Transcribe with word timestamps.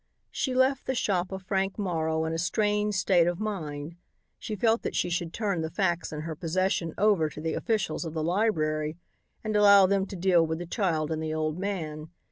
She 0.31 0.55
left 0.55 0.87
the 0.87 0.95
shop 0.95 1.31
of 1.31 1.43
Frank 1.43 1.77
Morrow 1.77 2.25
in 2.25 2.33
a 2.33 2.39
strange 2.39 2.95
state 2.95 3.27
of 3.27 3.39
mind. 3.39 3.97
She 4.39 4.55
felt 4.55 4.81
that 4.81 4.95
she 4.95 5.11
should 5.11 5.31
turn 5.31 5.61
the 5.61 5.69
facts 5.69 6.11
in 6.11 6.21
her 6.21 6.35
possession 6.35 6.95
over 6.97 7.29
to 7.29 7.39
the 7.39 7.53
officials 7.53 8.03
of 8.03 8.15
the 8.15 8.23
library 8.23 8.97
and 9.43 9.55
allow 9.55 9.85
them 9.85 10.07
to 10.07 10.15
deal 10.15 10.43
with 10.43 10.57
the 10.57 10.65
child 10.65 11.11
and 11.11 11.21
the 11.21 11.35
old 11.35 11.59
man. 11.59 12.09